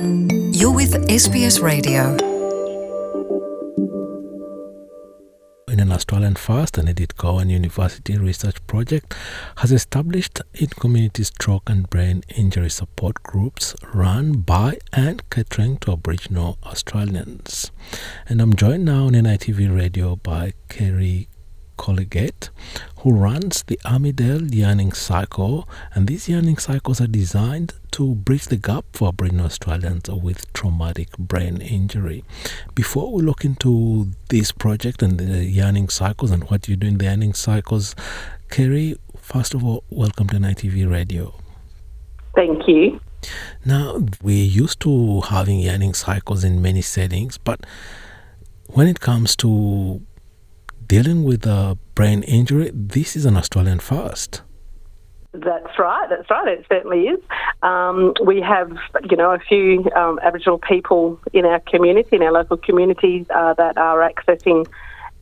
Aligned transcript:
You're 0.00 0.72
with 0.72 0.94
SBS 1.08 1.60
Radio. 1.60 2.16
in 5.68 5.78
an 5.78 5.92
Australian 5.92 6.34
First 6.34 6.78
and 6.78 6.88
Edith 6.88 7.16
Cowan 7.16 7.48
University 7.48 8.18
research 8.18 8.66
project 8.66 9.14
has 9.58 9.70
established 9.70 10.40
in 10.54 10.66
community 10.68 11.22
stroke 11.22 11.70
and 11.70 11.88
brain 11.88 12.22
injury 12.34 12.70
support 12.70 13.22
groups 13.22 13.76
run 13.94 14.32
by 14.40 14.78
and 14.92 15.22
catering 15.30 15.78
to 15.78 15.92
Aboriginal 15.92 16.58
Australians. 16.64 17.70
And 18.26 18.40
I'm 18.42 18.56
joined 18.56 18.84
now 18.84 19.06
on 19.06 19.12
NITV 19.12 19.74
radio 19.74 20.16
by 20.16 20.54
Kerry 20.68 21.28
Colligate, 21.80 22.50
who 22.98 23.10
runs 23.14 23.62
the 23.62 23.80
Armadale 23.86 24.54
Yarning 24.54 24.92
Circle, 24.92 25.66
and 25.94 26.06
these 26.06 26.28
yarning 26.28 26.58
circles 26.58 27.00
are 27.00 27.06
designed 27.06 27.72
to 27.92 28.14
bridge 28.16 28.48
the 28.48 28.58
gap 28.58 28.84
for 28.92 29.08
Aboriginal 29.08 29.46
Australians 29.46 30.10
with 30.10 30.52
traumatic 30.52 31.16
brain 31.16 31.62
injury. 31.62 32.22
Before 32.74 33.10
we 33.10 33.22
look 33.22 33.46
into 33.46 34.10
this 34.28 34.52
project 34.52 35.02
and 35.02 35.18
the 35.18 35.42
yarning 35.46 35.88
circles 35.88 36.30
and 36.30 36.44
what 36.50 36.68
you 36.68 36.76
do 36.76 36.86
in 36.86 36.98
the 36.98 37.06
yarning 37.06 37.32
circles, 37.32 37.94
Kerry, 38.50 38.96
first 39.16 39.54
of 39.54 39.64
all, 39.64 39.82
welcome 39.88 40.28
to 40.28 40.36
NITV 40.36 40.90
Radio. 40.90 41.34
Thank 42.34 42.68
you. 42.68 43.00
Now, 43.64 44.06
we're 44.22 44.44
used 44.44 44.80
to 44.80 45.22
having 45.22 45.60
yarning 45.60 45.94
circles 45.94 46.44
in 46.44 46.60
many 46.60 46.82
settings, 46.82 47.38
but 47.38 47.64
when 48.66 48.86
it 48.86 49.00
comes 49.00 49.34
to 49.36 50.02
dealing 50.90 51.22
with 51.22 51.46
a 51.46 51.78
brain 51.94 52.24
injury, 52.24 52.68
this 52.74 53.14
is 53.14 53.24
an 53.24 53.36
Australian 53.36 53.78
first. 53.78 54.42
That's 55.30 55.78
right. 55.78 56.08
That's 56.10 56.28
right. 56.28 56.48
It 56.48 56.66
certainly 56.68 57.02
is. 57.02 57.20
Um, 57.62 58.12
we 58.26 58.40
have, 58.40 58.72
you 59.08 59.16
know, 59.16 59.30
a 59.30 59.38
few 59.38 59.88
um, 59.94 60.18
Aboriginal 60.20 60.58
people 60.58 61.20
in 61.32 61.44
our 61.46 61.60
community, 61.60 62.16
in 62.16 62.22
our 62.22 62.32
local 62.32 62.56
communities, 62.56 63.24
uh, 63.32 63.54
that 63.54 63.78
are 63.78 63.98
accessing 64.10 64.66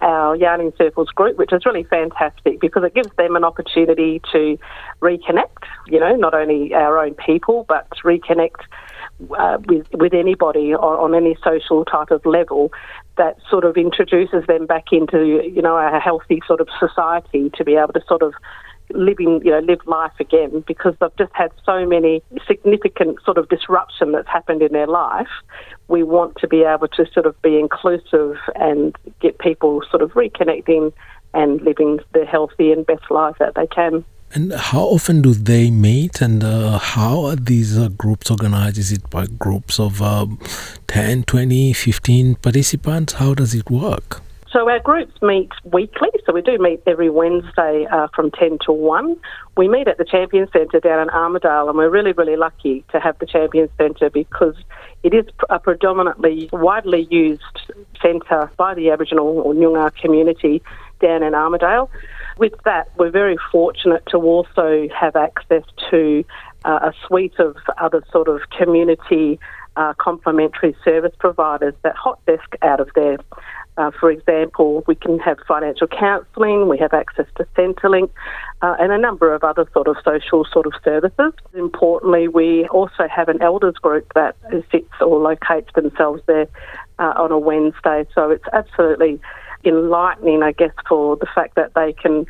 our 0.00 0.34
Yarning 0.36 0.72
Circles 0.78 1.10
group, 1.10 1.36
which 1.36 1.52
is 1.52 1.66
really 1.66 1.84
fantastic 1.84 2.60
because 2.60 2.82
it 2.84 2.94
gives 2.94 3.10
them 3.18 3.36
an 3.36 3.44
opportunity 3.44 4.22
to 4.32 4.58
reconnect. 5.02 5.64
You 5.88 6.00
know, 6.00 6.16
not 6.16 6.32
only 6.32 6.72
our 6.72 6.98
own 6.98 7.12
people, 7.12 7.66
but 7.68 7.90
reconnect 8.02 8.62
uh, 9.36 9.58
with 9.66 9.86
with 9.94 10.14
anybody 10.14 10.74
on, 10.74 11.12
on 11.12 11.14
any 11.14 11.36
social 11.42 11.84
type 11.84 12.10
of 12.10 12.24
level 12.24 12.72
that 13.16 13.36
sort 13.50 13.64
of 13.64 13.76
introduces 13.76 14.46
them 14.46 14.66
back 14.66 14.92
into 14.92 15.42
you 15.42 15.62
know 15.62 15.76
a 15.76 15.98
healthy 15.98 16.40
sort 16.46 16.60
of 16.60 16.68
society 16.78 17.50
to 17.54 17.64
be 17.64 17.74
able 17.74 17.92
to 17.92 18.02
sort 18.06 18.22
of 18.22 18.32
living 18.90 19.40
you 19.44 19.50
know 19.50 19.58
live 19.58 19.80
life 19.86 20.12
again 20.18 20.64
because 20.66 20.94
they've 21.00 21.16
just 21.18 21.32
had 21.34 21.50
so 21.66 21.84
many 21.84 22.22
significant 22.46 23.18
sort 23.24 23.36
of 23.36 23.48
disruption 23.48 24.12
that's 24.12 24.28
happened 24.28 24.62
in 24.62 24.72
their 24.72 24.86
life. 24.86 25.28
We 25.88 26.02
want 26.02 26.36
to 26.36 26.48
be 26.48 26.62
able 26.62 26.88
to 26.88 27.06
sort 27.12 27.26
of 27.26 27.40
be 27.42 27.58
inclusive 27.58 28.36
and 28.54 28.96
get 29.20 29.38
people 29.38 29.82
sort 29.90 30.02
of 30.02 30.12
reconnecting 30.12 30.92
and 31.34 31.60
living 31.60 31.98
the 32.12 32.24
healthy 32.24 32.72
and 32.72 32.86
best 32.86 33.10
life 33.10 33.36
that 33.38 33.54
they 33.54 33.66
can 33.66 34.04
and 34.34 34.52
how 34.52 34.80
often 34.82 35.22
do 35.22 35.32
they 35.32 35.70
meet 35.70 36.20
and 36.20 36.44
uh, 36.44 36.78
how 36.78 37.24
are 37.24 37.36
these 37.36 37.78
uh, 37.78 37.88
groups 37.88 38.30
organized? 38.30 38.76
Is 38.78 38.92
it 38.92 39.08
by 39.10 39.26
groups 39.26 39.80
of 39.80 40.02
um, 40.02 40.38
10, 40.86 41.24
20, 41.24 41.72
15 41.72 42.34
participants? 42.36 43.14
How 43.14 43.34
does 43.34 43.54
it 43.54 43.70
work? 43.70 44.22
So 44.50 44.68
our 44.68 44.80
groups 44.80 45.12
meet 45.20 45.50
weekly. 45.64 46.08
So 46.24 46.32
we 46.32 46.42
do 46.42 46.58
meet 46.58 46.82
every 46.86 47.10
Wednesday 47.10 47.86
uh, 47.90 48.08
from 48.14 48.30
10 48.30 48.58
to 48.66 48.72
1. 48.72 49.16
We 49.56 49.68
meet 49.68 49.88
at 49.88 49.98
the 49.98 50.04
Champion 50.04 50.48
Centre 50.52 50.80
down 50.80 51.00
in 51.00 51.10
Armadale 51.10 51.68
and 51.68 51.76
we're 51.76 51.90
really, 51.90 52.12
really 52.12 52.36
lucky 52.36 52.84
to 52.92 53.00
have 53.00 53.18
the 53.18 53.26
Champion 53.26 53.68
Centre 53.76 54.10
because 54.10 54.56
it 55.02 55.14
is 55.14 55.26
a 55.50 55.58
predominantly 55.58 56.48
widely 56.52 57.06
used 57.10 57.72
centre 58.02 58.50
by 58.56 58.74
the 58.74 58.90
Aboriginal 58.90 59.38
or 59.38 59.54
Noongar 59.54 59.94
community 59.94 60.62
down 61.00 61.22
in 61.22 61.34
Armadale. 61.34 61.90
With 62.38 62.54
that, 62.64 62.88
we're 62.96 63.10
very 63.10 63.36
fortunate 63.50 64.04
to 64.10 64.18
also 64.18 64.88
have 64.96 65.16
access 65.16 65.64
to 65.90 66.24
uh, 66.64 66.90
a 66.90 66.92
suite 67.06 67.38
of 67.38 67.56
other 67.78 68.02
sort 68.12 68.28
of 68.28 68.40
community 68.56 69.40
uh, 69.76 69.94
complementary 69.98 70.76
service 70.84 71.14
providers 71.18 71.74
that 71.82 71.96
hot 71.96 72.24
desk 72.26 72.54
out 72.62 72.80
of 72.80 72.90
there. 72.94 73.18
Uh, 73.76 73.92
for 73.92 74.10
example, 74.10 74.82
we 74.88 74.96
can 74.96 75.20
have 75.20 75.38
financial 75.46 75.86
counselling, 75.86 76.68
we 76.68 76.78
have 76.78 76.92
access 76.92 77.26
to 77.36 77.44
Centrelink, 77.56 78.10
uh, 78.60 78.74
and 78.80 78.90
a 78.90 78.98
number 78.98 79.32
of 79.32 79.44
other 79.44 79.68
sort 79.72 79.86
of 79.86 79.96
social 80.04 80.44
sort 80.52 80.66
of 80.66 80.72
services. 80.82 81.32
Importantly, 81.54 82.26
we 82.26 82.66
also 82.68 83.06
have 83.08 83.28
an 83.28 83.40
elders 83.40 83.76
group 83.76 84.12
that 84.14 84.36
sits 84.72 84.90
or 85.00 85.20
locates 85.20 85.72
themselves 85.74 86.22
there 86.26 86.48
uh, 86.98 87.14
on 87.16 87.30
a 87.30 87.38
Wednesday. 87.38 88.04
So 88.14 88.30
it's 88.30 88.44
absolutely 88.52 89.20
enlightening, 89.64 90.42
I 90.42 90.52
guess, 90.52 90.72
for 90.88 91.16
the 91.16 91.26
fact 91.34 91.54
that 91.56 91.74
they 91.74 91.92
can 91.92 92.26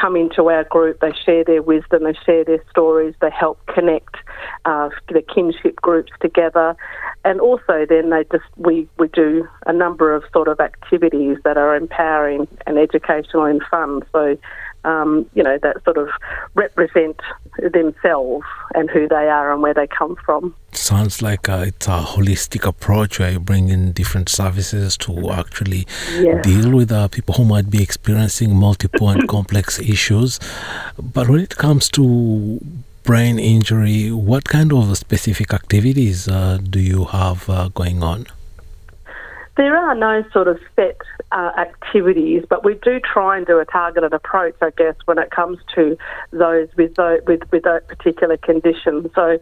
come 0.00 0.16
into 0.16 0.48
our 0.48 0.64
group, 0.64 1.00
they 1.00 1.12
share 1.24 1.44
their 1.44 1.62
wisdom, 1.62 2.04
they 2.04 2.14
share 2.24 2.44
their 2.44 2.62
stories, 2.70 3.14
they 3.20 3.30
help 3.30 3.58
connect 3.66 4.16
uh, 4.64 4.90
the 5.08 5.22
kinship 5.22 5.76
groups 5.76 6.12
together, 6.20 6.76
and 7.24 7.40
also 7.40 7.84
then 7.88 8.10
they 8.10 8.24
just 8.30 8.44
we 8.56 8.88
we 8.98 9.08
do 9.08 9.46
a 9.66 9.72
number 9.72 10.14
of 10.14 10.22
sort 10.32 10.48
of 10.48 10.60
activities 10.60 11.38
that 11.44 11.56
are 11.56 11.74
empowering 11.74 12.46
and 12.66 12.78
educational 12.78 13.44
and 13.44 13.62
fun. 13.70 14.02
So 14.12 14.38
um, 14.88 15.28
you 15.34 15.42
know, 15.42 15.58
that 15.58 15.84
sort 15.84 15.98
of 15.98 16.08
represent 16.54 17.20
themselves 17.72 18.46
and 18.74 18.88
who 18.90 19.06
they 19.06 19.28
are 19.28 19.52
and 19.52 19.62
where 19.62 19.74
they 19.74 19.86
come 19.86 20.16
from. 20.24 20.54
Sounds 20.72 21.20
like 21.20 21.48
uh, 21.48 21.64
it's 21.66 21.86
a 21.86 22.00
holistic 22.00 22.66
approach 22.66 23.18
where 23.18 23.32
you 23.32 23.40
bring 23.40 23.68
in 23.68 23.92
different 23.92 24.28
services 24.28 24.96
to 24.98 25.30
actually 25.30 25.86
yeah. 26.14 26.40
deal 26.40 26.70
with 26.74 26.90
uh, 26.90 27.08
people 27.08 27.34
who 27.34 27.44
might 27.44 27.70
be 27.70 27.82
experiencing 27.82 28.54
multiple 28.56 29.10
and 29.10 29.28
complex 29.36 29.78
issues. 29.78 30.40
But 30.98 31.28
when 31.28 31.40
it 31.40 31.56
comes 31.56 31.90
to 31.90 32.60
brain 33.02 33.38
injury, 33.38 34.10
what 34.10 34.44
kind 34.44 34.72
of 34.72 34.96
specific 34.96 35.52
activities 35.52 36.28
uh, 36.28 36.58
do 36.58 36.80
you 36.80 37.04
have 37.06 37.48
uh, 37.50 37.68
going 37.68 38.02
on? 38.02 38.26
There 39.58 39.76
are 39.76 39.96
no 39.96 40.22
sort 40.32 40.46
of 40.46 40.60
set 40.76 40.98
uh, 41.32 41.50
activities, 41.58 42.44
but 42.48 42.64
we 42.64 42.74
do 42.74 43.00
try 43.00 43.36
and 43.36 43.44
do 43.44 43.58
a 43.58 43.64
targeted 43.64 44.12
approach, 44.12 44.54
I 44.62 44.70
guess, 44.70 44.94
when 45.06 45.18
it 45.18 45.32
comes 45.32 45.58
to 45.74 45.98
those 46.30 46.68
with 46.76 46.94
those, 46.94 47.22
with, 47.26 47.40
with 47.50 47.64
that 47.64 47.88
particular 47.88 48.36
condition. 48.36 49.10
So 49.16 49.40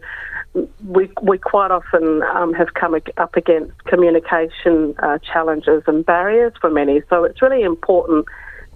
we, 0.87 1.11
we 1.21 1.37
quite 1.37 1.69
often 1.69 2.23
um, 2.33 2.51
have 2.55 2.73
come 2.73 2.95
up 2.95 3.35
against 3.35 3.77
communication 3.83 4.95
uh, 4.97 5.19
challenges 5.19 5.83
and 5.85 6.03
barriers 6.03 6.53
for 6.59 6.71
many. 6.71 7.03
So 7.11 7.23
it's 7.23 7.39
really 7.39 7.61
important 7.61 8.25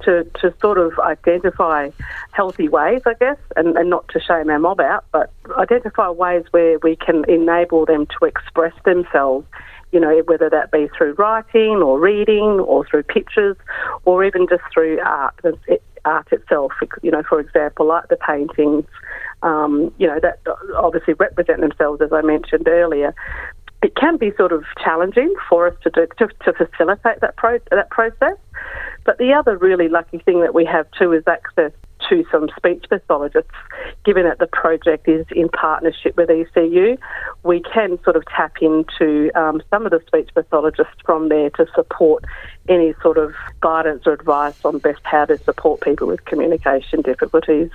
to, 0.03 0.24
to 0.41 0.53
sort 0.62 0.78
of 0.78 1.00
identify 1.00 1.90
healthy 2.34 2.69
ways, 2.69 3.01
I 3.07 3.16
guess, 3.16 3.38
and, 3.56 3.75
and 3.78 3.90
not 3.90 4.07
to 4.09 4.19
shame 4.19 4.51
our 4.51 4.59
mob 4.59 4.80
out, 4.80 5.06
but 5.12 5.31
identify 5.57 6.09
ways 6.09 6.46
where 6.51 6.78
we 6.84 6.96
can 6.96 7.25
enable 7.28 7.88
them 7.88 8.06
to 8.19 8.25
express 8.25 8.74
themselves 8.85 9.47
you 9.91 10.00
know, 10.00 10.22
whether 10.25 10.50
that 10.50 10.72
be 10.72 10.90
through 10.97 11.13
writing 11.13 11.78
or 11.78 12.00
reading 12.00 12.59
or 12.59 12.85
through 12.85 13.03
pictures 13.03 13.57
or 14.06 14.24
even 14.24 14.47
just 14.47 14.63
through 14.74 15.00
art, 15.02 15.35
art 16.06 16.28
itself, 16.31 16.72
you 17.02 17.12
know, 17.12 17.24
for 17.28 17.40
example, 17.40 17.88
like 17.88 18.07
the 18.07 18.18
paintings, 18.18 18.85
um, 19.44 19.94
you 19.97 20.07
know, 20.07 20.19
that 20.19 20.40
obviously 20.75 21.13
represent 21.16 21.62
themselves, 21.62 22.01
as 22.01 22.12
I 22.13 22.22
mentioned 22.22 22.68
earlier. 22.68 23.13
It 23.84 23.96
can 23.96 24.18
be 24.18 24.31
sort 24.38 24.51
of 24.51 24.63
challenging 24.84 25.34
for 25.50 25.68
us 25.68 25.74
to 25.84 25.90
do 25.90 26.07
to, 26.19 26.28
to 26.28 26.53
facilitate 26.53 27.19
that 27.22 27.35
pro, 27.35 27.57
that 27.72 27.90
process. 27.90 28.38
But 29.06 29.18
the 29.18 29.34
other 29.34 29.57
really 29.57 29.90
lucky 29.90 30.19
thing 30.19 30.41
that 30.41 30.53
we 30.53 30.66
have 30.66 30.85
too 30.97 31.12
is 31.13 31.24
access 31.28 31.72
to 32.11 32.25
some 32.29 32.49
speech 32.57 32.83
pathologists, 32.89 33.51
given 34.03 34.25
that 34.25 34.39
the 34.39 34.47
project 34.47 35.07
is 35.07 35.25
in 35.31 35.47
partnership 35.49 36.18
with 36.18 36.30
ECU, 36.30 36.97
we 37.44 37.62
can 37.62 37.97
sort 38.03 38.18
of 38.18 38.25
tap 38.25 38.57
into 38.62 39.31
um, 39.33 39.63
some 39.69 39.86
of 39.86 39.91
the 39.91 40.01
speech 40.06 40.30
pathologists 40.33 41.01
from 41.06 41.30
there 41.30 41.50
to 41.51 41.65
support 41.74 42.25
any 42.68 42.94
sort 43.01 43.18
of 43.18 43.33
guidance 43.62 44.03
or 44.06 44.13
advice 44.13 44.63
on 44.65 44.77
best 44.80 45.00
how 45.03 45.25
to 45.25 45.38
support 45.38 45.80
people 45.81 46.06
with 46.06 46.24
communication 46.25 47.01
difficulties. 47.01 47.71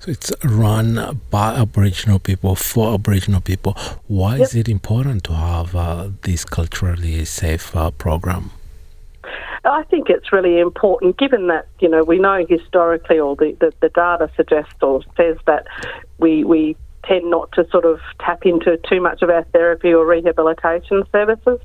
So 0.00 0.10
it's 0.10 0.32
run 0.44 1.20
by 1.30 1.54
Aboriginal 1.54 2.18
people 2.18 2.54
for 2.56 2.94
Aboriginal 2.94 3.40
people. 3.40 3.74
Why 4.06 4.36
yep. 4.36 4.42
is 4.48 4.54
it 4.54 4.68
important 4.68 5.24
to 5.24 5.34
have 5.34 5.76
uh, 5.76 6.08
this 6.22 6.44
culturally 6.44 7.24
safe 7.24 7.76
uh, 7.76 7.90
program? 7.90 8.50
I 9.64 9.84
think 9.84 10.10
it's 10.10 10.32
really 10.32 10.58
important, 10.58 11.18
given 11.18 11.46
that 11.46 11.68
you 11.80 11.88
know 11.88 12.02
we 12.02 12.18
know 12.18 12.44
historically, 12.48 13.18
or 13.18 13.36
the, 13.36 13.56
the, 13.60 13.72
the 13.80 13.88
data 13.90 14.30
suggests 14.36 14.82
or 14.82 15.02
says 15.16 15.36
that 15.46 15.66
we 16.18 16.44
we 16.44 16.76
tend 17.04 17.30
not 17.30 17.50
to 17.52 17.66
sort 17.70 17.84
of 17.84 18.00
tap 18.20 18.46
into 18.46 18.78
too 18.88 19.00
much 19.00 19.22
of 19.22 19.30
our 19.30 19.44
therapy 19.52 19.92
or 19.92 20.06
rehabilitation 20.06 21.02
services. 21.10 21.58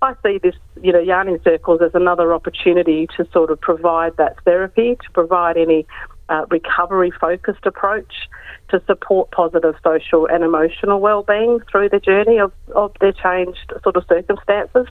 I 0.00 0.14
see 0.22 0.38
this, 0.38 0.54
you 0.82 0.92
know, 0.92 1.00
yarning 1.00 1.38
circles 1.44 1.80
as 1.82 1.90
another 1.94 2.32
opportunity 2.32 3.06
to 3.16 3.26
sort 3.32 3.50
of 3.50 3.60
provide 3.60 4.16
that 4.16 4.42
therapy, 4.44 4.96
to 4.96 5.10
provide 5.12 5.56
any 5.56 5.86
uh, 6.28 6.46
recovery 6.50 7.10
focused 7.10 7.64
approach 7.64 8.28
to 8.68 8.82
support 8.86 9.30
positive 9.30 9.74
social 9.82 10.26
and 10.26 10.44
emotional 10.44 11.00
well-being 11.00 11.60
through 11.70 11.88
the 11.88 12.00
journey 12.00 12.38
of, 12.38 12.52
of 12.74 12.92
their 13.00 13.12
changed 13.12 13.72
sort 13.82 13.96
of 13.96 14.04
circumstances. 14.08 14.86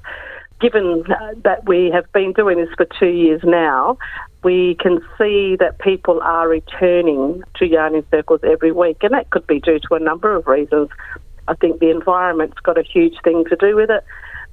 Given 0.60 1.04
uh, 1.12 1.34
that 1.44 1.68
we 1.68 1.92
have 1.92 2.12
been 2.14 2.34
doing 2.34 2.58
this 2.58 2.70
for 2.76 2.86
two 3.00 3.10
years 3.10 3.42
now, 3.44 3.98
we 4.44 4.76
can 4.76 5.00
see 5.18 5.56
that 5.60 5.78
people 5.80 6.20
are 6.22 6.48
returning 6.48 7.44
to 7.58 7.68
yarning 7.68 8.06
circles 8.10 8.40
every 8.44 8.72
week, 8.72 8.98
and 9.02 9.14
that 9.14 9.30
could 9.30 9.46
be 9.46 9.60
due 9.60 9.80
to 9.80 9.96
a 9.96 10.00
number 10.00 10.36
of 10.36 10.48
reasons. 10.48 10.90
I 11.48 11.54
think 11.54 11.80
the 11.80 11.92
environment's 11.92 12.60
got 12.60 12.78
a 12.78 12.84
huge 12.84 13.16
thing 13.24 13.46
to 13.46 13.56
do 13.56 13.76
with 13.76 13.90
it, 13.90 14.04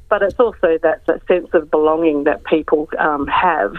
but 0.09 0.23
it's 0.23 0.39
also 0.39 0.79
that, 0.83 1.07
that 1.07 1.27
sense 1.27 1.49
of 1.55 1.71
belonging 1.71 2.25
that 2.25 2.45
people 2.45 2.89
um, 2.99 3.27
have. 3.27 3.75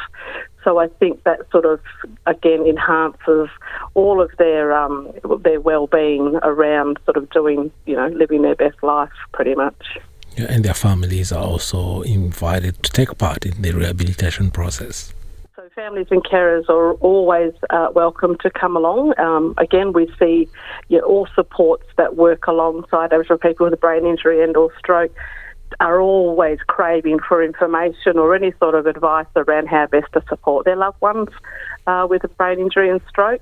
So 0.64 0.80
I 0.80 0.88
think 0.88 1.24
that 1.24 1.42
sort 1.52 1.66
of 1.66 1.80
again 2.26 2.66
enhances 2.66 3.50
all 3.94 4.20
of 4.20 4.32
their 4.38 4.74
um, 4.74 5.14
their 5.42 5.62
well-being 5.62 6.40
around 6.42 6.98
sort 7.06 7.18
of 7.18 7.30
doing 7.30 7.72
you 7.86 7.96
know 7.96 8.08
living 8.08 8.42
their 8.42 8.56
best 8.56 8.82
life 8.82 9.14
pretty 9.32 9.54
much. 9.54 10.00
And 10.38 10.66
their 10.66 10.74
families 10.74 11.32
are 11.32 11.44
also 11.44 12.02
invited 12.02 12.84
to 12.84 12.92
take 12.92 13.18
part 13.18 13.46
in 13.46 13.62
the 13.62 13.72
rehabilitation 13.72 14.52
process. 14.52 15.14
So 15.56 15.70
families 15.74 16.08
and 16.12 16.24
carers 16.24 16.68
are 16.70 16.94
always 16.96 17.54
uh, 17.70 17.88
welcome 17.94 18.38
to 18.40 18.50
come 18.50 18.76
along. 18.76 19.18
Um, 19.18 19.54
again, 19.58 19.94
we 19.94 20.14
see 20.20 20.50
you 20.90 21.00
know, 21.00 21.06
all 21.06 21.28
supports 21.34 21.86
that 21.98 22.18
work 22.18 22.48
alongside 22.48 23.14
Aboriginal 23.14 23.38
people 23.38 23.66
with 23.66 23.74
a 23.74 23.78
brain 23.78 24.06
injury 24.06 24.44
and 24.44 24.58
or 24.58 24.72
stroke 24.78 25.16
are 25.80 26.00
always 26.00 26.60
craving 26.68 27.20
for 27.28 27.44
information 27.44 28.18
or 28.18 28.36
any 28.36 28.54
sort 28.60 28.76
of 28.76 28.86
advice 28.86 29.26
around 29.36 29.68
how 29.68 29.88
best 29.88 30.12
to 30.14 30.24
support 30.30 30.66
their 30.66 30.76
loved 30.76 31.00
ones 31.02 31.30
uh, 31.88 32.06
with 32.10 32.24
a 32.24 32.28
brain 32.28 32.60
injury 32.60 32.90
and 32.90 33.02
stroke. 33.10 33.42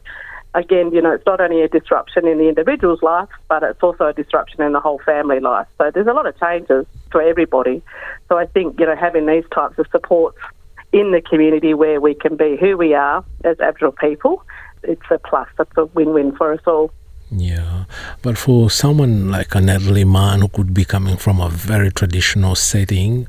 Again, 0.55 0.93
you 0.93 1.01
know, 1.01 1.11
it's 1.11 1.25
not 1.25 1.41
only 1.41 1.61
a 1.61 1.67
disruption 1.67 2.27
in 2.27 2.37
the 2.37 2.47
individual's 2.47 3.01
life, 3.01 3.29
but 3.47 3.63
it's 3.63 3.81
also 3.81 4.07
a 4.07 4.13
disruption 4.13 4.61
in 4.61 4.71
the 4.71 4.79
whole 4.79 4.99
family 4.99 5.39
life. 5.39 5.67
So 5.79 5.89
there's 5.91 6.07
a 6.07 6.13
lot 6.13 6.27
of 6.27 6.39
changes 6.39 6.85
for 7.11 7.21
everybody. 7.21 7.81
So 8.29 8.37
I 8.37 8.45
think, 8.45 8.79
you 8.79 8.85
know, 8.85 8.95
having 8.95 9.25
these 9.25 9.45
types 9.51 9.79
of 9.79 9.87
supports 9.91 10.37
in 10.91 11.11
the 11.11 11.21
community 11.21 11.73
where 11.73 11.99
we 11.99 12.13
can 12.13 12.35
be 12.37 12.55
who 12.55 12.77
we 12.77 12.93
are 12.93 13.25
as 13.43 13.59
Aboriginal 13.59 13.93
people, 13.93 14.43
it's 14.83 15.01
a 15.09 15.17
plus. 15.17 15.47
It's 15.59 15.71
a 15.75 15.85
win-win 15.85 16.35
for 16.35 16.53
us 16.53 16.61
all. 16.67 16.91
Yeah, 17.31 17.85
but 18.21 18.37
for 18.37 18.69
someone 18.69 19.31
like 19.31 19.55
an 19.55 19.69
elderly 19.69 20.03
man 20.03 20.41
who 20.41 20.49
could 20.49 20.71
be 20.71 20.85
coming 20.85 21.17
from 21.17 21.41
a 21.41 21.49
very 21.49 21.91
traditional 21.91 22.53
setting 22.53 23.27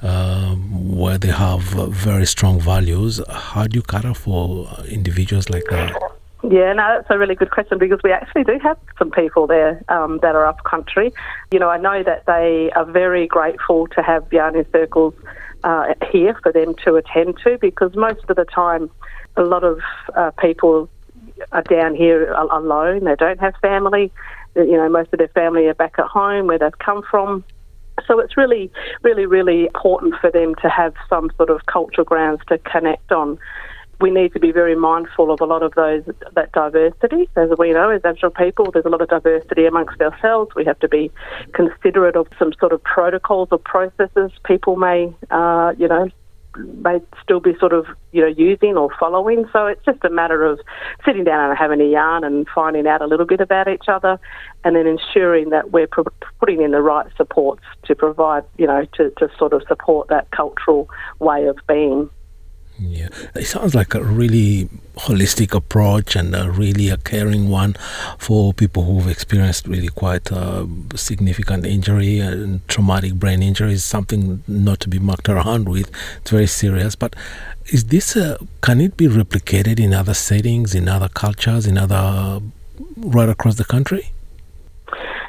um, 0.00 0.96
where 0.96 1.18
they 1.18 1.28
have 1.28 1.60
very 1.90 2.26
strong 2.26 2.60
values, 2.60 3.20
how 3.28 3.66
do 3.66 3.76
you 3.76 3.82
cater 3.82 4.14
for 4.14 4.68
individuals 4.88 5.50
like 5.50 5.64
that? 5.70 6.11
Yeah, 6.42 6.72
no, 6.72 6.96
that's 6.96 7.06
a 7.08 7.18
really 7.18 7.36
good 7.36 7.52
question 7.52 7.78
because 7.78 8.00
we 8.02 8.10
actually 8.10 8.42
do 8.42 8.58
have 8.62 8.76
some 8.98 9.12
people 9.12 9.46
there 9.46 9.82
um, 9.88 10.18
that 10.22 10.34
are 10.34 10.44
up 10.44 10.64
country. 10.64 11.12
You 11.52 11.60
know, 11.60 11.68
I 11.68 11.78
know 11.78 12.02
that 12.02 12.26
they 12.26 12.72
are 12.74 12.84
very 12.84 13.28
grateful 13.28 13.86
to 13.88 14.02
have 14.02 14.26
Yarning 14.32 14.66
Circles 14.72 15.14
uh, 15.62 15.94
here 16.10 16.36
for 16.42 16.50
them 16.50 16.74
to 16.84 16.96
attend 16.96 17.38
to 17.44 17.58
because 17.60 17.94
most 17.94 18.24
of 18.28 18.34
the 18.36 18.44
time, 18.44 18.90
a 19.36 19.42
lot 19.42 19.62
of 19.62 19.80
uh, 20.16 20.32
people 20.32 20.88
are 21.52 21.62
down 21.62 21.94
here 21.94 22.32
alone. 22.32 23.04
They 23.04 23.14
don't 23.14 23.40
have 23.40 23.54
family. 23.62 24.10
You 24.56 24.76
know, 24.76 24.88
most 24.88 25.12
of 25.12 25.18
their 25.18 25.28
family 25.28 25.66
are 25.66 25.74
back 25.74 25.94
at 25.98 26.06
home 26.06 26.48
where 26.48 26.58
they've 26.58 26.78
come 26.78 27.02
from. 27.08 27.44
So 28.06 28.18
it's 28.18 28.36
really, 28.36 28.70
really, 29.02 29.26
really 29.26 29.66
important 29.66 30.14
for 30.20 30.30
them 30.30 30.54
to 30.56 30.68
have 30.68 30.94
some 31.08 31.30
sort 31.36 31.50
of 31.50 31.66
cultural 31.66 32.04
grounds 32.04 32.40
to 32.48 32.58
connect 32.58 33.12
on. 33.12 33.38
We 34.00 34.10
need 34.10 34.32
to 34.32 34.40
be 34.40 34.50
very 34.50 34.74
mindful 34.74 35.30
of 35.30 35.40
a 35.40 35.44
lot 35.44 35.62
of 35.62 35.74
those 35.74 36.02
that 36.34 36.50
diversity. 36.52 37.28
As 37.36 37.50
we 37.56 37.72
know, 37.72 37.90
as 37.90 38.00
Aboriginal 38.04 38.32
people, 38.32 38.70
there's 38.72 38.84
a 38.84 38.88
lot 38.88 39.00
of 39.00 39.08
diversity 39.08 39.64
amongst 39.66 40.00
ourselves. 40.00 40.54
We 40.56 40.64
have 40.64 40.78
to 40.80 40.88
be 40.88 41.10
considerate 41.52 42.16
of 42.16 42.26
some 42.38 42.52
sort 42.58 42.72
of 42.72 42.82
protocols 42.82 43.48
or 43.52 43.58
processes 43.58 44.32
people 44.44 44.76
may, 44.76 45.14
uh, 45.30 45.74
you 45.78 45.86
know, 45.86 46.08
may 46.56 47.00
still 47.22 47.40
be 47.40 47.56
sort 47.58 47.72
of 47.72 47.86
you 48.12 48.20
know 48.20 48.26
using 48.26 48.76
or 48.76 48.90
following. 48.98 49.48
So 49.52 49.66
it's 49.66 49.84
just 49.84 50.04
a 50.04 50.10
matter 50.10 50.44
of 50.44 50.60
sitting 51.04 51.24
down 51.24 51.50
and 51.50 51.58
having 51.58 51.80
a 51.80 51.90
yarn 51.90 52.24
and 52.24 52.46
finding 52.54 52.86
out 52.86 53.02
a 53.02 53.06
little 53.06 53.26
bit 53.26 53.40
about 53.40 53.68
each 53.68 53.88
other, 53.88 54.18
and 54.64 54.76
then 54.76 54.86
ensuring 54.86 55.50
that 55.50 55.70
we're 55.70 55.88
putting 56.38 56.62
in 56.62 56.72
the 56.72 56.82
right 56.82 57.06
supports 57.16 57.62
to 57.84 57.94
provide 57.94 58.44
you 58.58 58.66
know 58.66 58.84
to, 58.94 59.10
to 59.18 59.28
sort 59.38 59.52
of 59.52 59.62
support 59.68 60.08
that 60.08 60.30
cultural 60.30 60.88
way 61.18 61.46
of 61.46 61.58
being. 61.66 62.10
Yeah, 62.78 63.08
it 63.34 63.44
sounds 63.46 63.74
like 63.74 63.94
a 63.94 64.02
really 64.02 64.68
holistic 64.96 65.54
approach 65.54 66.16
and 66.16 66.34
a 66.34 66.50
really 66.50 66.88
a 66.88 66.96
caring 66.96 67.48
one 67.48 67.74
for 68.18 68.52
people 68.52 68.84
who've 68.84 69.08
experienced 69.08 69.66
really 69.66 69.88
quite 69.88 70.30
a 70.30 70.68
significant 70.94 71.64
injury 71.64 72.18
and 72.18 72.66
traumatic 72.68 73.14
brain 73.14 73.42
injury 73.42 73.74
is 73.74 73.84
something 73.84 74.42
not 74.48 74.80
to 74.80 74.88
be 74.88 74.98
mucked 74.98 75.28
around 75.28 75.68
with. 75.68 75.90
It's 76.22 76.30
very 76.30 76.46
serious. 76.46 76.96
But 76.96 77.14
is 77.66 77.84
this 77.84 78.16
a, 78.16 78.38
can 78.62 78.80
it 78.80 78.96
be 78.96 79.06
replicated 79.06 79.78
in 79.78 79.94
other 79.94 80.14
settings, 80.14 80.74
in 80.74 80.88
other 80.88 81.08
cultures, 81.08 81.66
in 81.66 81.78
other 81.78 82.40
right 82.96 83.28
across 83.28 83.56
the 83.56 83.64
country? 83.64 84.12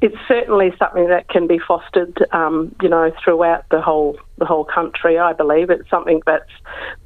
It's 0.04 0.18
certainly 0.28 0.74
something 0.78 1.08
that 1.08 1.30
can 1.30 1.48
be 1.48 1.60
fostered, 1.66 2.28
um, 2.34 2.76
you 2.82 2.90
know, 2.90 3.10
throughout 3.24 3.64
the 3.70 3.82
whole 3.82 4.20
the 4.38 4.44
whole 4.44 4.66
country. 4.66 5.18
I 5.18 5.32
believe 5.32 5.70
it's 5.70 5.90
something 5.90 6.22
that's 6.26 6.52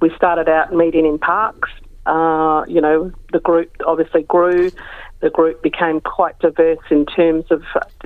we 0.02 0.10
started 0.16 0.50
out 0.50 0.74
meeting 0.74 1.06
in 1.06 1.20
parks. 1.20 1.70
Uh, 2.08 2.66
you 2.68 2.82
know, 2.82 3.12
the 3.32 3.40
group 3.40 3.70
obviously 3.86 4.24
grew. 4.24 4.72
The 5.20 5.30
group 5.30 5.62
became 5.62 6.02
quite 6.02 6.40
diverse 6.40 6.80
in 6.90 7.06
terms 7.06 7.46
of, 7.52 7.62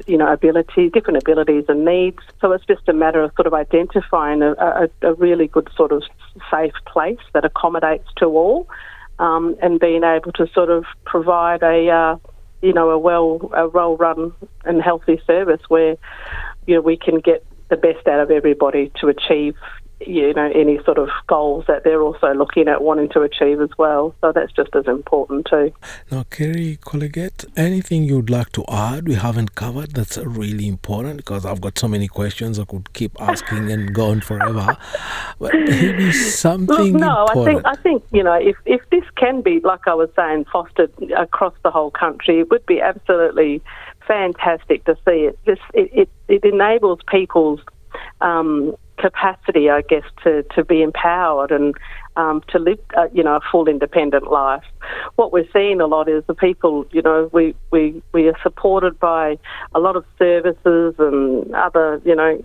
you 0.07 0.17
know, 0.17 0.31
abilities, 0.31 0.91
different 0.91 1.19
abilities 1.23 1.65
and 1.69 1.85
needs. 1.85 2.19
So 2.41 2.51
it's 2.51 2.65
just 2.65 2.89
a 2.89 2.93
matter 2.93 3.21
of 3.23 3.31
sort 3.35 3.47
of 3.47 3.53
identifying 3.53 4.41
a, 4.41 4.51
a, 4.53 4.89
a 5.03 5.13
really 5.13 5.47
good 5.47 5.69
sort 5.73 5.93
of 5.93 6.03
safe 6.49 6.73
place 6.85 7.19
that 7.33 7.45
accommodates 7.45 8.09
to 8.17 8.25
all, 8.25 8.67
um, 9.19 9.55
and 9.61 9.79
being 9.79 10.03
able 10.03 10.33
to 10.33 10.47
sort 10.47 10.69
of 10.69 10.83
provide 11.05 11.63
a 11.63 11.89
uh, 11.89 12.15
you 12.61 12.73
know, 12.73 12.89
a 12.91 12.97
well 12.97 13.49
a 13.55 13.67
well 13.67 13.97
run 13.97 14.33
and 14.65 14.81
healthy 14.81 15.21
service 15.25 15.61
where 15.67 15.97
you 16.67 16.75
know 16.75 16.81
we 16.81 16.97
can 16.97 17.19
get 17.19 17.45
the 17.69 17.77
best 17.77 18.07
out 18.07 18.19
of 18.19 18.31
everybody 18.31 18.91
to 18.99 19.07
achieve 19.07 19.55
you 20.07 20.33
know 20.33 20.51
any 20.53 20.83
sort 20.83 20.97
of 20.97 21.09
goals 21.27 21.65
that 21.67 21.83
they're 21.83 22.01
also 22.01 22.33
looking 22.33 22.67
at 22.67 22.81
wanting 22.81 23.09
to 23.09 23.21
achieve 23.21 23.61
as 23.61 23.69
well. 23.77 24.15
So 24.21 24.31
that's 24.31 24.51
just 24.51 24.75
as 24.75 24.85
important 24.87 25.47
too. 25.49 25.73
Now, 26.11 26.23
Kerry 26.29 26.77
Colleget, 26.81 27.45
anything 27.55 28.03
you'd 28.03 28.29
like 28.29 28.51
to 28.53 28.65
add 28.67 29.07
we 29.07 29.15
haven't 29.15 29.55
covered 29.55 29.91
that's 29.91 30.17
really 30.17 30.67
important 30.67 31.17
because 31.17 31.45
I've 31.45 31.61
got 31.61 31.77
so 31.77 31.87
many 31.87 32.07
questions 32.07 32.59
I 32.59 32.65
could 32.65 32.93
keep 32.93 33.19
asking 33.21 33.71
and 33.71 33.93
going 33.93 34.21
forever. 34.21 34.77
But 35.39 35.53
maybe 35.53 36.11
something 36.45 36.93
Look, 36.93 36.93
no, 36.93 37.25
important. 37.25 37.65
I 37.65 37.73
think 37.73 37.79
I 37.79 37.81
think 37.81 38.03
you 38.11 38.23
know 38.23 38.33
if 38.33 38.55
if 38.65 38.81
this 38.89 39.03
can 39.15 39.41
be 39.41 39.59
like 39.61 39.87
I 39.87 39.93
was 39.93 40.09
saying 40.15 40.45
fostered 40.51 40.91
across 41.17 41.53
the 41.63 41.71
whole 41.71 41.91
country, 41.91 42.39
it 42.39 42.49
would 42.49 42.65
be 42.65 42.81
absolutely 42.81 43.61
fantastic 44.07 44.83
to 44.85 44.95
see 45.05 45.29
it. 45.29 45.39
Just 45.45 45.61
it, 45.73 45.89
it, 45.93 46.09
it 46.27 46.43
enables 46.45 46.99
people's 47.07 47.61
um, 48.21 48.75
capacity, 48.97 49.69
I 49.69 49.81
guess, 49.81 50.03
to, 50.23 50.43
to 50.55 50.63
be 50.63 50.81
empowered 50.81 51.51
and 51.51 51.73
um, 52.15 52.41
to 52.49 52.59
live, 52.59 52.79
uh, 52.97 53.07
you 53.13 53.23
know, 53.23 53.35
a 53.35 53.41
full 53.51 53.67
independent 53.67 54.29
life. 54.31 54.63
What 55.15 55.31
we're 55.31 55.47
seeing 55.51 55.81
a 55.81 55.87
lot 55.87 56.07
is 56.07 56.23
the 56.27 56.35
people, 56.35 56.85
you 56.91 57.01
know, 57.01 57.29
we, 57.33 57.55
we, 57.71 58.01
we 58.13 58.27
are 58.27 58.37
supported 58.43 58.99
by 58.99 59.39
a 59.73 59.79
lot 59.79 59.95
of 59.95 60.05
services 60.19 60.95
and 60.99 61.53
other, 61.55 62.01
you 62.05 62.15
know, 62.15 62.39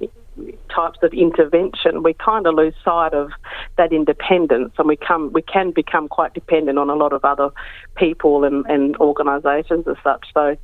types 0.68 0.98
of 1.02 1.12
intervention, 1.12 2.02
we 2.02 2.12
kind 2.14 2.46
of 2.46 2.54
lose 2.54 2.74
sight 2.84 3.14
of 3.14 3.30
that 3.76 3.92
independence, 3.92 4.72
and 4.78 4.86
we 4.86 4.96
come 4.96 5.32
we 5.32 5.42
can 5.42 5.70
become 5.70 6.08
quite 6.08 6.34
dependent 6.34 6.78
on 6.78 6.90
a 6.90 6.94
lot 6.94 7.12
of 7.12 7.24
other 7.24 7.50
people 7.96 8.44
and, 8.44 8.64
and 8.66 8.96
organisations 8.98 9.86
as 9.88 9.96
such. 10.04 10.26
So, 10.34 10.56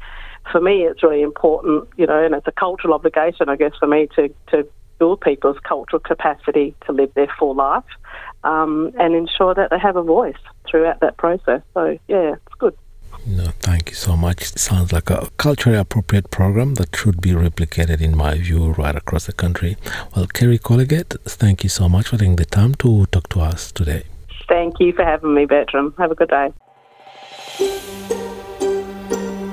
for 0.51 0.61
me, 0.61 0.83
it's 0.83 1.03
really 1.03 1.23
important, 1.23 1.89
you 1.97 2.07
know, 2.07 2.25
and 2.25 2.35
it's 2.35 2.47
a 2.47 2.53
cultural 2.53 2.95
obligation, 2.95 3.49
I 3.49 3.57
guess, 3.57 3.73
for 3.79 3.87
me 3.87 4.09
to 4.17 4.29
to 4.49 4.69
build 4.99 5.21
people's 5.21 5.59
cultural 5.65 6.01
capacity 6.01 6.75
to 6.87 6.93
live 6.93 7.13
their 7.15 7.33
full 7.39 7.55
life 7.57 7.83
um, 8.45 8.93
and 9.01 9.15
ensure 9.15 9.55
that 9.55 9.71
they 9.71 9.79
have 9.79 9.97
a 9.97 10.03
voice 10.03 10.43
throughout 10.69 11.01
that 11.01 11.17
process. 11.17 11.61
So, 11.75 11.99
yeah, 12.07 12.35
it's 12.35 12.55
good. 12.59 12.77
No, 13.27 13.47
thank 13.61 13.91
you 13.91 13.97
so 13.97 14.17
much. 14.17 14.43
It 14.43 14.59
sounds 14.59 14.93
like 14.93 15.11
a 15.11 15.29
culturally 15.37 15.79
appropriate 15.79 16.31
program 16.31 16.75
that 16.75 16.95
should 16.95 17.21
be 17.21 17.31
replicated, 17.31 18.01
in 18.01 18.17
my 18.17 18.37
view, 18.39 18.73
right 18.73 18.97
across 18.97 19.27
the 19.27 19.33
country. 19.33 19.77
Well, 20.15 20.27
Kerry 20.27 20.59
Colleget, 20.59 21.21
thank 21.25 21.63
you 21.63 21.69
so 21.69 21.89
much 21.89 22.09
for 22.09 22.17
taking 22.17 22.37
the 22.37 22.45
time 22.45 22.75
to 22.77 23.07
talk 23.07 23.29
to 23.31 23.41
us 23.41 23.73
today. 23.73 24.05
Thank 24.49 24.81
you 24.81 24.93
for 24.93 25.05
having 25.05 25.35
me, 25.35 25.47
Bertram. 25.47 25.95
Have 25.99 26.11
a 26.11 26.15
good 26.15 26.31
day. 26.31 26.53